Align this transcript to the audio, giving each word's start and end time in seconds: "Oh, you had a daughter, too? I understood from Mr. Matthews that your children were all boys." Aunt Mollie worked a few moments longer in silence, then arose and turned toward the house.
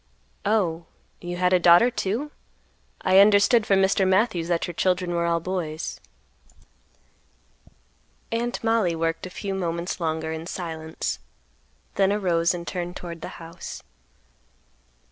"Oh, 0.47 0.87
you 1.19 1.37
had 1.37 1.53
a 1.53 1.59
daughter, 1.59 1.91
too? 1.91 2.31
I 3.01 3.19
understood 3.19 3.67
from 3.67 3.83
Mr. 3.83 4.07
Matthews 4.07 4.47
that 4.47 4.65
your 4.65 4.73
children 4.73 5.13
were 5.13 5.27
all 5.27 5.39
boys." 5.39 6.01
Aunt 8.31 8.63
Mollie 8.63 8.95
worked 8.95 9.27
a 9.27 9.29
few 9.29 9.53
moments 9.53 9.99
longer 9.99 10.31
in 10.31 10.47
silence, 10.47 11.19
then 11.97 12.11
arose 12.11 12.55
and 12.55 12.67
turned 12.67 12.95
toward 12.95 13.21
the 13.21 13.27
house. 13.37 13.83